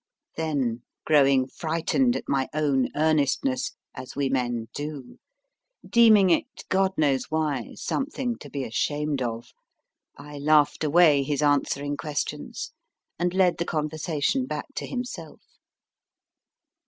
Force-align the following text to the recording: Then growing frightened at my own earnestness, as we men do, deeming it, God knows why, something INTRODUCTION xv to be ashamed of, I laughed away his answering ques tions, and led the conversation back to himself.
Then 0.35 0.81
growing 1.05 1.47
frightened 1.47 2.15
at 2.15 2.23
my 2.27 2.49
own 2.55 2.87
earnestness, 2.95 3.73
as 3.93 4.15
we 4.15 4.29
men 4.29 4.67
do, 4.73 5.19
deeming 5.87 6.31
it, 6.31 6.65
God 6.69 6.93
knows 6.97 7.25
why, 7.29 7.75
something 7.75 8.29
INTRODUCTION 8.29 8.39
xv 8.39 8.39
to 8.39 8.49
be 8.49 8.63
ashamed 8.63 9.21
of, 9.21 9.53
I 10.17 10.39
laughed 10.39 10.83
away 10.83 11.21
his 11.21 11.43
answering 11.43 11.97
ques 11.97 12.23
tions, 12.27 12.71
and 13.19 13.31
led 13.35 13.59
the 13.59 13.65
conversation 13.65 14.47
back 14.47 14.73
to 14.77 14.87
himself. 14.87 15.43